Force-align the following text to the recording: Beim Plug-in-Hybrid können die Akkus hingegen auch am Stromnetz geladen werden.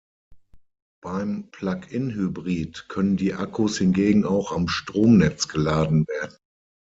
Beim 1.03 1.51
Plug-in-Hybrid 1.51 2.89
können 2.89 3.17
die 3.17 3.35
Akkus 3.35 3.77
hingegen 3.77 4.25
auch 4.25 4.51
am 4.51 4.67
Stromnetz 4.67 5.47
geladen 5.47 6.07
werden. 6.07 6.37